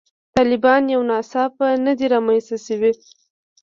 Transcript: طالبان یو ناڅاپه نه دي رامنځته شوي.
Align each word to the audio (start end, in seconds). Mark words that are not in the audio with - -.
طالبان 0.35 0.81
یو 0.93 1.01
ناڅاپه 1.09 1.67
نه 1.85 1.93
دي 1.97 2.05
رامنځته 2.13 2.57
شوي. 2.65 2.91